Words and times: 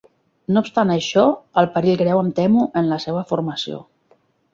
No 0.55 0.61
obstant 0.67 0.93
això, 0.93 1.25
el 1.63 1.69
perill 1.75 1.99
greu 1.99 2.21
em 2.21 2.31
temo 2.39 2.63
en 2.81 2.89
la 2.95 2.99
seva 3.05 3.23
formació. 3.33 3.83